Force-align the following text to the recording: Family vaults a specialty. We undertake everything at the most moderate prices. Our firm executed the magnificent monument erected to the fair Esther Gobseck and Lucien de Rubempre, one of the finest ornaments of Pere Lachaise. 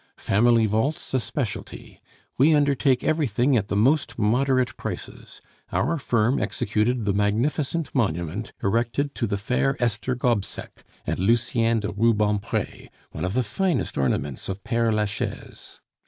Family 0.17 0.65
vaults 0.65 1.13
a 1.13 1.19
specialty. 1.19 2.01
We 2.35 2.55
undertake 2.55 3.03
everything 3.03 3.55
at 3.55 3.67
the 3.67 3.75
most 3.75 4.17
moderate 4.17 4.75
prices. 4.75 5.41
Our 5.71 5.99
firm 5.99 6.41
executed 6.41 7.05
the 7.05 7.13
magnificent 7.13 7.93
monument 7.93 8.51
erected 8.63 9.13
to 9.13 9.27
the 9.27 9.37
fair 9.37 9.75
Esther 9.79 10.15
Gobseck 10.15 10.83
and 11.05 11.19
Lucien 11.19 11.81
de 11.81 11.91
Rubempre, 11.91 12.87
one 13.11 13.25
of 13.25 13.35
the 13.35 13.43
finest 13.43 13.95
ornaments 13.95 14.49
of 14.49 14.63
Pere 14.63 14.91
Lachaise. 14.91 15.81